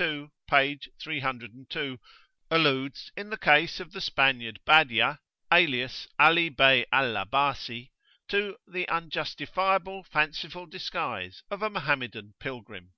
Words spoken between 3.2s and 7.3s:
the case of the Spaniard Badia, alias Ali Bey al